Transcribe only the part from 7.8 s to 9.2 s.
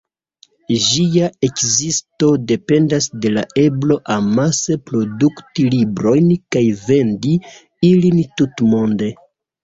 ilin tutmonde.